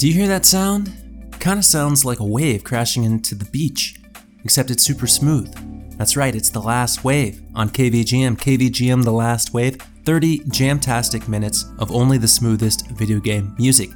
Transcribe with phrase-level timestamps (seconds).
[0.00, 0.94] Do you hear that sound?
[1.40, 4.00] Kinda sounds like a wave crashing into the beach,
[4.44, 5.52] except it's super smooth.
[5.98, 8.38] That's right, it's The Last Wave on KVGM.
[8.38, 13.90] KVGM The Last Wave, 30 jamtastic minutes of only the smoothest video game music.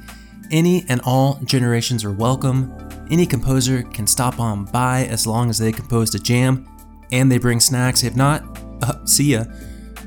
[0.51, 2.71] Any and all generations are welcome.
[3.09, 6.67] Any composer can stop on by as long as they composed a jam
[7.11, 8.03] and they bring snacks.
[8.03, 8.43] If not,
[8.83, 9.45] uh, see ya.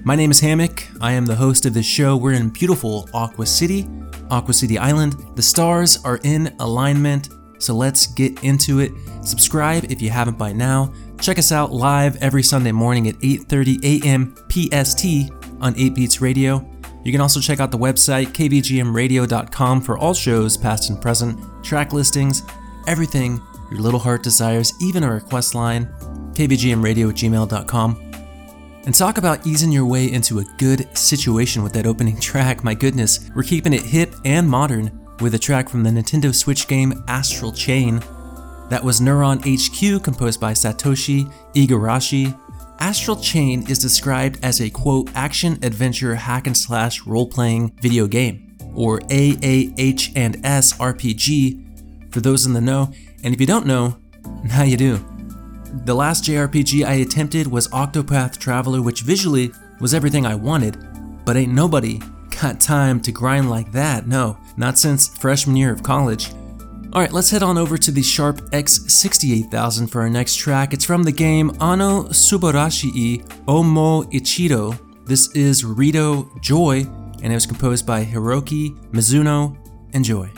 [0.04, 0.86] My name is Hammock.
[1.00, 2.16] I am the host of this show.
[2.16, 3.88] We're in beautiful Aqua City,
[4.30, 5.16] Aqua City Island.
[5.34, 8.92] The stars are in alignment, so let's get into it.
[9.22, 10.92] Subscribe if you haven't by now.
[11.20, 14.34] Check us out live every Sunday morning at 8:30 a.m.
[14.48, 16.68] PST on 8 Beats Radio.
[17.04, 21.92] You can also check out the website kvgmradio.com for all shows past and present, track
[21.92, 22.42] listings,
[22.86, 23.40] everything
[23.70, 25.86] your little heart desires, even a request line,
[26.32, 28.07] kvgmradio at gmail.com.
[28.84, 32.64] And talk about easing your way into a good situation with that opening track.
[32.64, 36.68] My goodness, we're keeping it hip and modern with a track from the Nintendo Switch
[36.68, 38.00] game Astral Chain.
[38.70, 42.38] That was Neuron HQ, composed by Satoshi Igarashi.
[42.80, 48.06] Astral Chain is described as a quote action adventure hack and slash role playing video
[48.06, 52.92] game, or AAH and S RPG for those in the know.
[53.24, 53.98] And if you don't know,
[54.44, 55.17] now you do.
[55.84, 60.76] The last JRPG I attempted was Octopath Traveler, which visually was everything I wanted,
[61.24, 62.00] but ain't nobody
[62.40, 66.32] got time to grind like that, no, not since freshman year of college.
[66.92, 70.72] Alright, let's head on over to the Sharp X68000 for our next track.
[70.72, 74.78] It's from the game Ano Subarashi Omo Ichido.
[75.04, 76.86] This is Rito Joy,
[77.22, 79.56] and it was composed by Hiroki Mizuno.
[79.94, 80.30] Enjoy.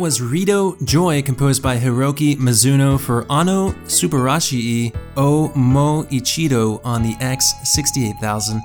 [0.00, 7.12] Was Rito Joy, composed by Hiroki Mizuno for Ano Subarashi O Mo Ichido on the
[7.16, 8.62] X68000.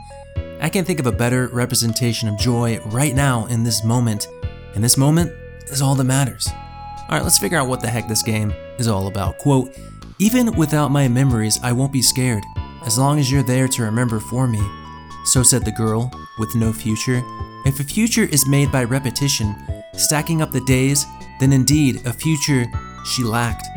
[0.61, 4.29] I can't think of a better representation of joy right now in this moment,
[4.75, 5.29] and this moment
[5.65, 6.47] is all that matters.
[7.09, 9.37] Alright, let's figure out what the heck this game is all about.
[9.37, 9.77] Quote,
[10.19, 12.45] Even without my memories, I won't be scared,
[12.85, 14.65] as long as you're there to remember for me.
[15.25, 16.09] So said the girl,
[16.39, 17.21] with no future.
[17.65, 19.53] If a future is made by repetition,
[19.97, 21.05] stacking up the days,
[21.39, 22.65] then indeed a future
[23.05, 23.67] she lacked.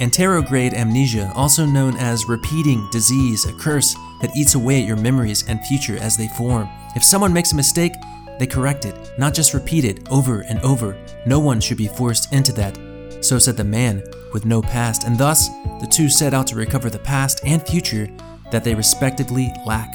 [0.00, 5.44] Anterograde amnesia, also known as repeating disease, a curse that eats away at your memories
[5.48, 6.68] and future as they form.
[6.94, 7.92] If someone makes a mistake,
[8.38, 10.96] they correct it, not just repeat it over and over.
[11.26, 12.78] No one should be forced into that.
[13.20, 15.48] So said the man with no past, and thus
[15.80, 18.08] the two set out to recover the past and future
[18.52, 19.90] that they respectively lack.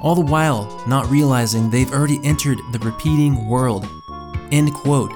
[0.00, 3.86] All the while not realizing they've already entered the repeating world.
[4.50, 5.12] End quote.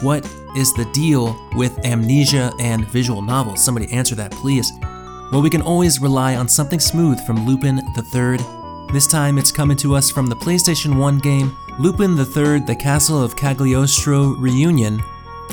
[0.00, 0.24] What
[0.56, 3.62] is the deal with amnesia and visual novels?
[3.62, 4.72] Somebody answer that, please.
[5.30, 7.80] Well, we can always rely on something smooth from Lupin
[8.12, 8.40] Third.
[8.94, 13.22] This time it's coming to us from the PlayStation 1 game Lupin III, The Castle
[13.22, 15.00] of Cagliostro Reunion.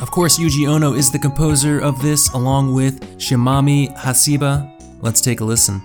[0.02, 4.72] Of course, Yuji Ono is the composer of this along with Shimami Hasiba.
[5.02, 5.82] Let's take a listen.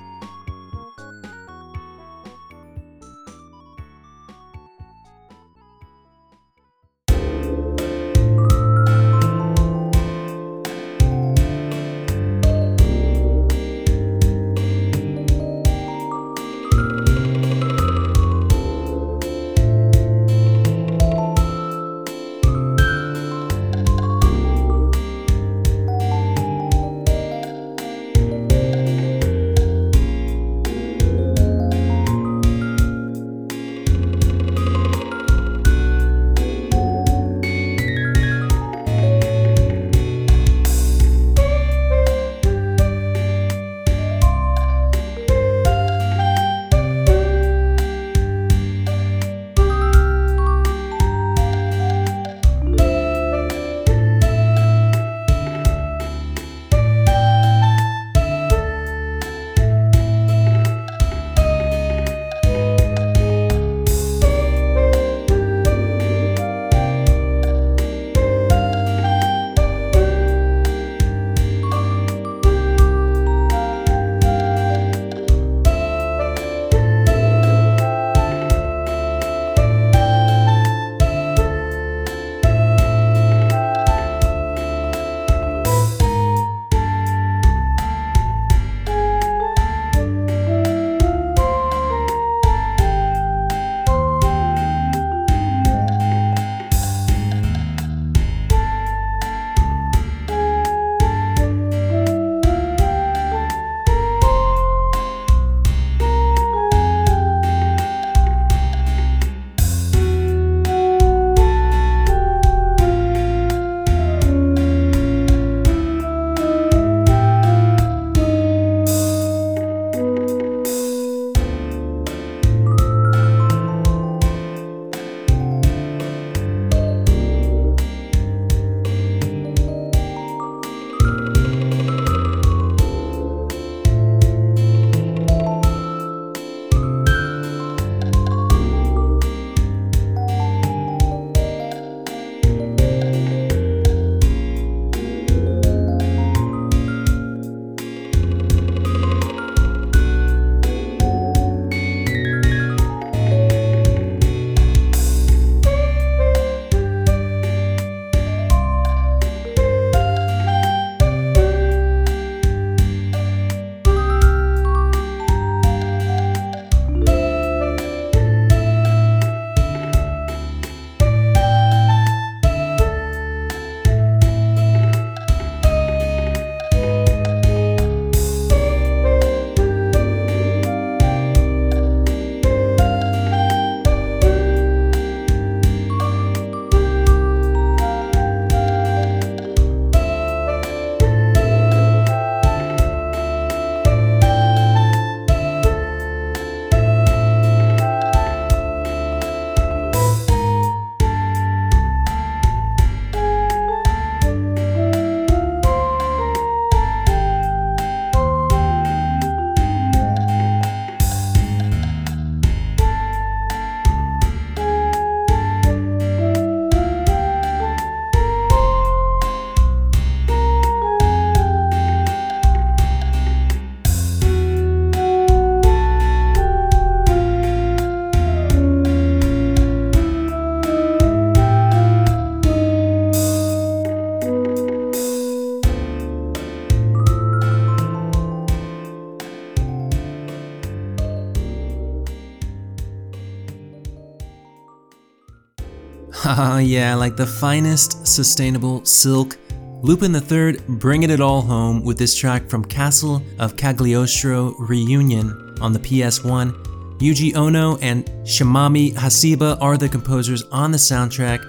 [246.93, 249.39] Yeah, like the finest sustainable silk.
[249.81, 255.73] Lupin III bringing it all home with this track from Castle of Cagliostro Reunion on
[255.73, 256.53] the PS1.
[256.99, 261.43] Yuji Ono and Shimami Hasiba are the composers on the soundtrack,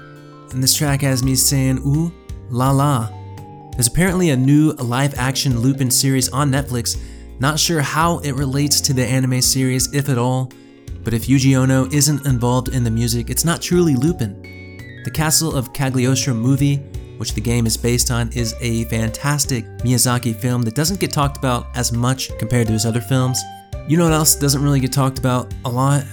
[0.53, 2.09] and this track has me saying ooh
[2.49, 3.09] la la.
[3.73, 6.97] There's apparently a new live action Lupin series on Netflix.
[7.41, 10.53] Not sure how it relates to the anime series, if at all,
[11.03, 14.52] but if Yuji Ono isn't involved in the music, it's not truly Lupin.
[15.03, 16.77] The Castle of Cagliostro movie,
[17.17, 21.37] which the game is based on, is a fantastic Miyazaki film that doesn't get talked
[21.37, 23.41] about as much compared to his other films.
[23.87, 26.05] You know what else doesn't really get talked about a lot?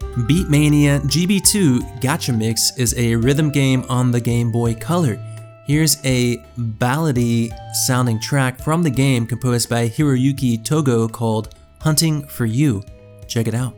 [0.00, 5.18] Beatmania GB2 Gotcha Mix is a rhythm game on the Game Boy Color.
[5.66, 12.46] Here's a ballady sounding track from the game composed by Hiroyuki Togo called Hunting for
[12.46, 12.84] You.
[13.26, 13.74] Check it out.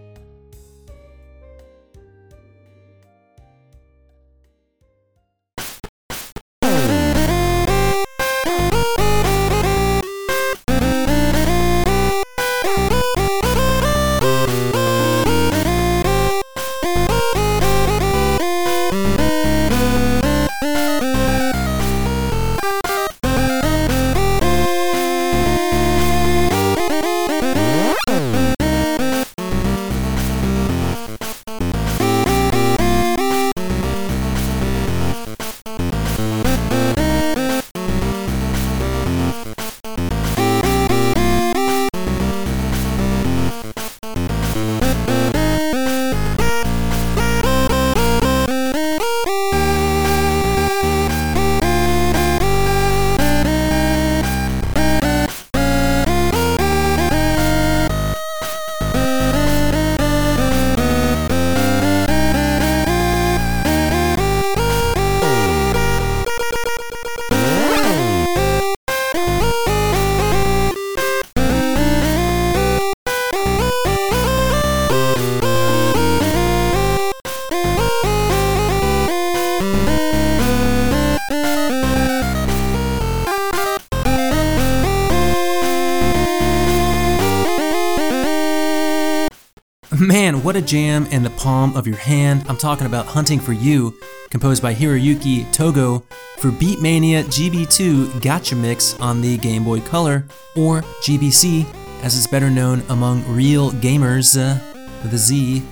[90.49, 92.43] What a jam in the palm of your hand.
[92.49, 93.93] I'm talking about Hunting for You,
[94.31, 96.02] composed by Hiroyuki Togo
[96.38, 100.25] for Beatmania GB2 Gotcha Mix on the Game Boy Color,
[100.57, 101.67] or GBC,
[102.02, 104.59] as it's better known among real gamers uh,
[105.02, 105.62] with a Z.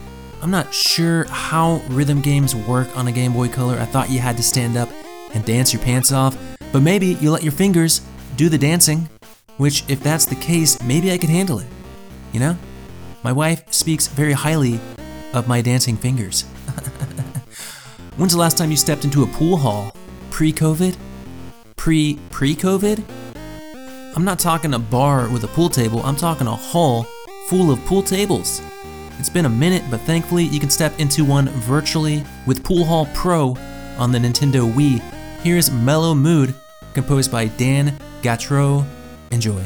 [0.43, 3.79] I'm not sure how rhythm games work on a Game Boy Color.
[3.79, 4.91] I thought you had to stand up
[5.33, 6.37] and dance your pants off,
[6.71, 8.03] but maybe you let your fingers
[8.37, 9.09] do the dancing,
[9.57, 11.67] which, if that's the case, maybe I could handle it.
[12.35, 12.59] You know?
[13.27, 14.79] My wife speaks very highly
[15.33, 16.43] of my dancing fingers.
[18.17, 19.93] When's the last time you stepped into a pool hall?
[20.31, 20.97] Pre COVID?
[21.75, 23.03] Pre pre COVID?
[24.15, 27.05] I'm not talking a bar with a pool table, I'm talking a hall
[27.49, 28.63] full of pool tables.
[29.19, 33.09] It's been a minute, but thankfully you can step into one virtually with Pool Hall
[33.13, 33.57] Pro
[33.99, 35.01] on the Nintendo Wii.
[35.41, 36.55] Here's Mellow Mood,
[36.95, 38.87] composed by Dan Galtreaux.
[39.33, 39.65] Enjoy.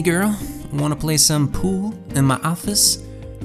[0.00, 0.34] Hey girl,
[0.72, 2.96] wanna play some pool in my office?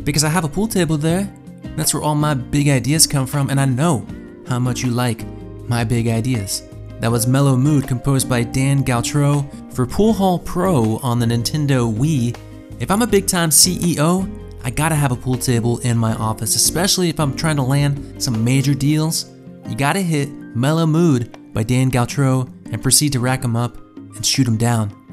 [0.06, 1.30] Because I have a pool table there.
[1.76, 4.08] That's where all my big ideas come from, and I know
[4.48, 5.26] how much you like
[5.68, 6.64] my big ideas.
[7.02, 11.94] That was Mellow Mood composed by Dan Galtreaux for Pool Hall Pro on the Nintendo
[11.94, 12.38] Wii.
[12.80, 14.26] If I'm a big time CEO,
[14.64, 18.24] I gotta have a pool table in my office, especially if I'm trying to land
[18.24, 19.30] some major deals.
[19.68, 24.26] You gotta hit Mellow Mood by Dan Galtreaux and proceed to rack them up and
[24.26, 25.05] shoot them down.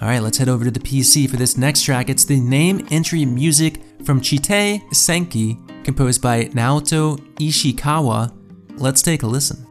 [0.00, 2.08] Alright, let's head over to the PC for this next track.
[2.08, 8.32] It's the name entry music from Chite Senki, composed by Naoto Ishikawa.
[8.76, 9.67] Let's take a listen.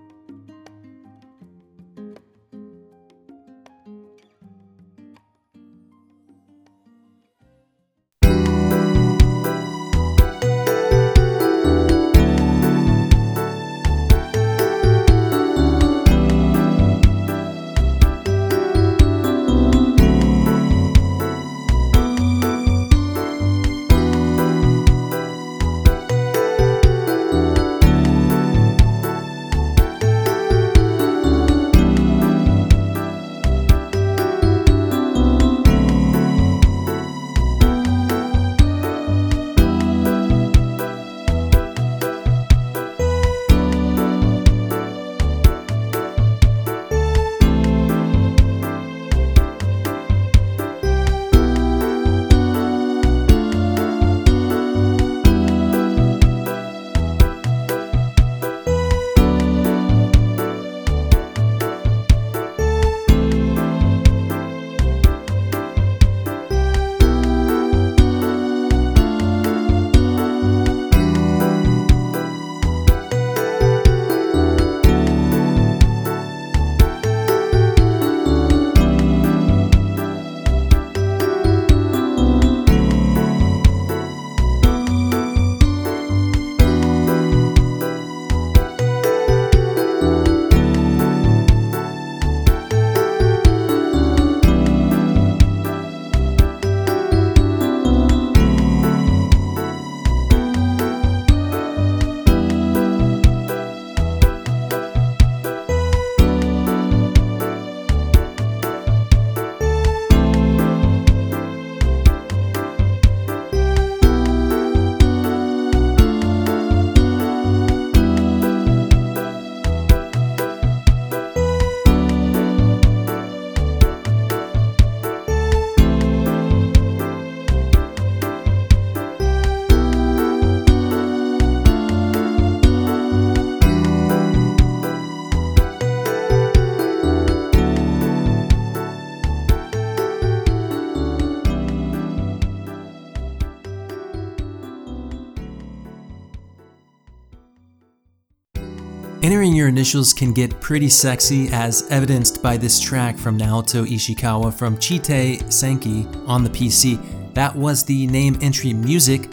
[149.55, 154.77] Your initials can get pretty sexy, as evidenced by this track from Naoto Ishikawa from
[154.77, 157.33] Chite Senki on the PC.
[157.33, 159.31] That was the name entry music.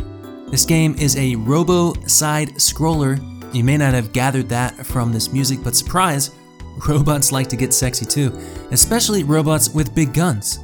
[0.49, 3.19] This game is a robo side scroller.
[3.55, 6.31] You may not have gathered that from this music, but surprise,
[6.89, 8.39] robots like to get sexy too,
[8.71, 10.61] especially robots with big guns,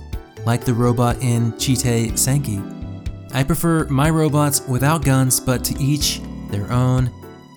[0.46, 2.60] like the robot in Chite Senki.
[3.34, 7.10] I prefer my robots without guns, but to each their own.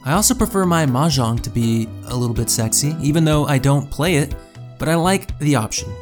[0.06, 3.90] I also prefer my Mahjong to be a little bit sexy, even though I don't
[3.90, 4.36] play it,
[4.78, 5.94] but I like the option.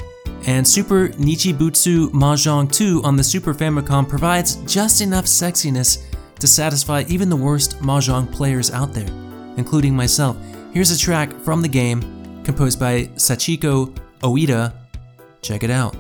[0.48, 6.04] And Super Nichibutsu Mahjong 2 on the Super Famicom provides just enough sexiness
[6.40, 9.10] to satisfy even the worst Mahjong players out there,
[9.58, 10.36] including myself.
[10.74, 12.02] Here's a track from the game
[12.44, 14.74] composed by Sachiko Oida.
[15.44, 15.96] Check it out.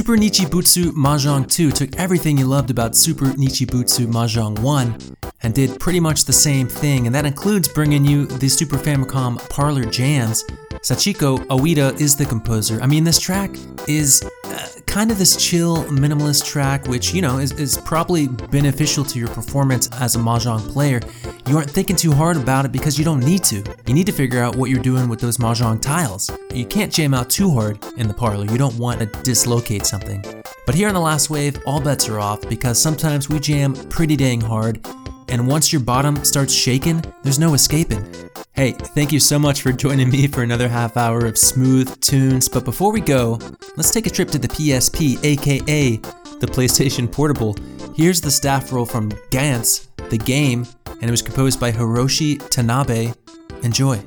[0.00, 5.78] Super Nichibutsu Mahjong 2 took everything you loved about Super Nichibutsu Mahjong 1 and did
[5.78, 10.42] pretty much the same thing, and that includes bringing you the Super Famicom Parlor Jams.
[10.80, 12.80] Sachiko Aouda is the composer.
[12.80, 13.50] I mean, this track
[13.86, 19.04] is uh, kind of this chill, minimalist track, which, you know, is, is probably beneficial
[19.04, 21.00] to your performance as a Mahjong player.
[21.50, 23.64] You aren't thinking too hard about it because you don't need to.
[23.84, 26.30] You need to figure out what you're doing with those Mahjong tiles.
[26.54, 30.24] You can't jam out too hard in the parlor, you don't want to dislocate something.
[30.64, 34.14] But here on the last wave, all bets are off because sometimes we jam pretty
[34.14, 34.86] dang hard,
[35.28, 38.06] and once your bottom starts shaking, there's no escaping.
[38.52, 42.48] Hey, thank you so much for joining me for another half hour of smooth tunes.
[42.48, 43.40] But before we go,
[43.76, 46.00] let's take a trip to the PSP, aka
[46.40, 47.54] the PlayStation Portable.
[47.94, 53.14] Here's the staff roll from Gantz, the game, and it was composed by Hiroshi Tanabe.
[53.62, 54.02] Enjoy.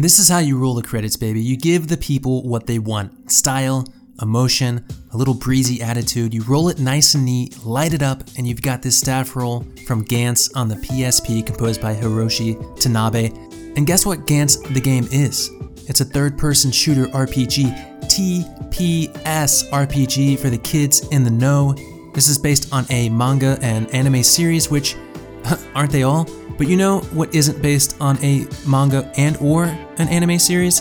[0.00, 1.40] This is how you roll the credits, baby.
[1.40, 3.84] You give the people what they want style,
[4.22, 6.32] emotion, a little breezy attitude.
[6.32, 9.66] You roll it nice and neat, light it up, and you've got this staff roll
[9.88, 13.36] from Gantz on the PSP composed by Hiroshi Tanabe.
[13.76, 15.50] And guess what Gantz the game is?
[15.88, 21.74] It's a third person shooter RPG, TPS RPG for the kids in the know.
[22.14, 24.94] This is based on a manga and anime series, which
[25.74, 26.28] aren't they all?
[26.58, 30.80] But you know what isn't based on a manga and or an anime series?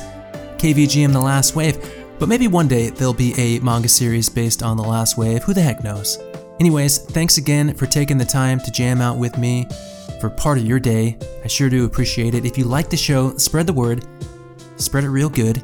[0.57, 1.77] KVGM The Last Wave.
[2.17, 5.53] But maybe one day there'll be a manga series based on The Last Wave, who
[5.53, 6.17] the heck knows?
[6.59, 9.67] Anyways, thanks again for taking the time to jam out with me
[10.19, 11.15] for part of your day.
[11.43, 12.43] I sure do appreciate it.
[12.43, 14.03] If you like the show, spread the word,
[14.77, 15.61] spread it real good.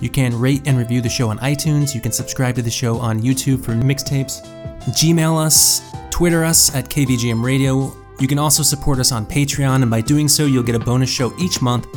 [0.00, 1.94] You can rate and review the show on iTunes.
[1.94, 4.44] You can subscribe to the show on YouTube for mixtapes.
[4.86, 7.96] Gmail us, Twitter us at KVGM Radio.
[8.22, 11.10] You can also support us on Patreon, and by doing so, you'll get a bonus
[11.10, 11.88] show each month,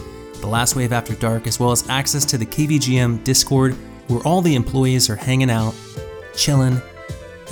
[0.42, 3.76] The Last Wave After Dark, as well as access to the KVGM Discord,
[4.08, 5.76] where all the employees are hanging out,
[6.36, 6.82] chilling.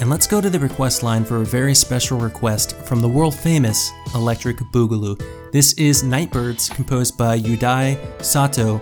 [0.02, 3.36] And let's go to the request line for a very special request from the world
[3.36, 5.22] famous Electric Boogaloo.
[5.52, 8.82] This is Nightbirds, composed by Yudai Sato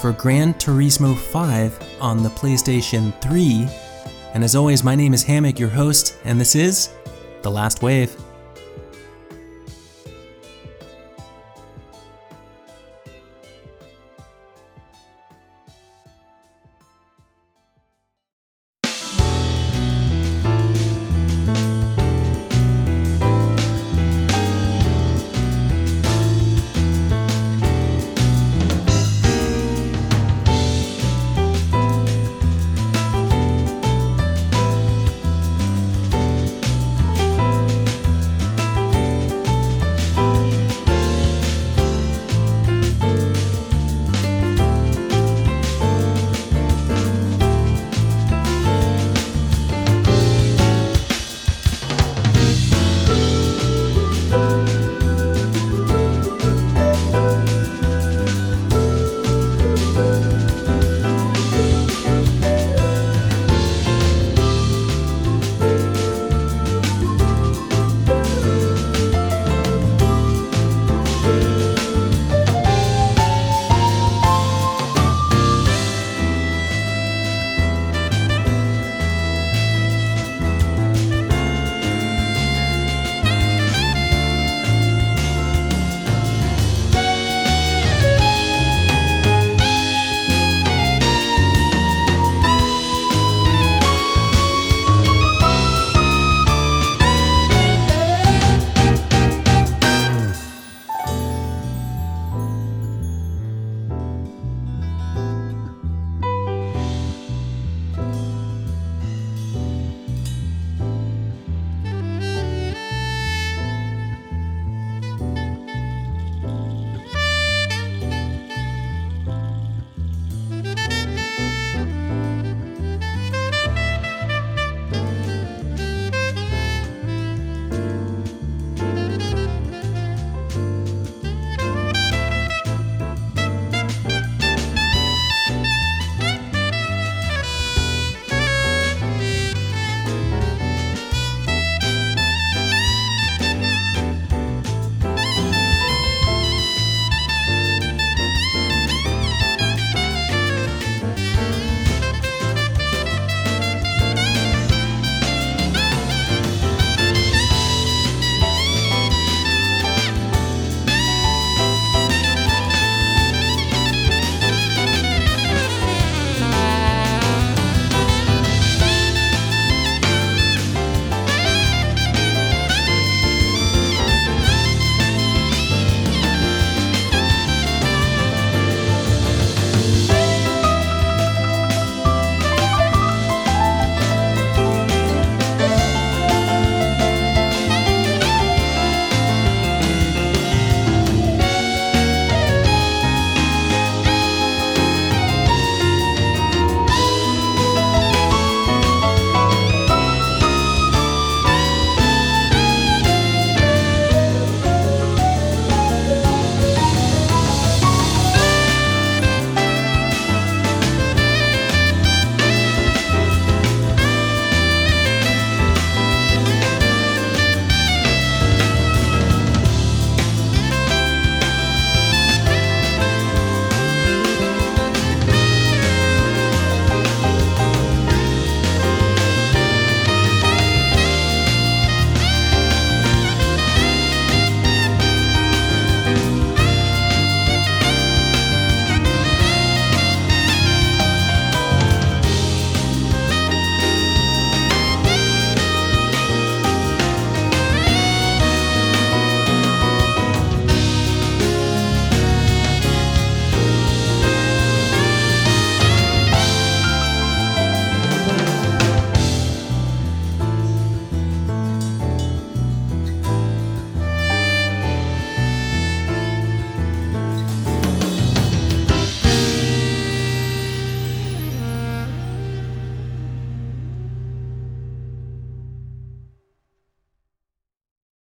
[0.00, 3.66] for Gran Turismo 5 on the PlayStation 3.
[4.32, 6.90] And as always, my name is Hammock, your host, and this is
[7.42, 8.16] The Last Wave.